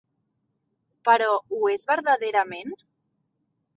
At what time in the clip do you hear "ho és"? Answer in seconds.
1.57-1.85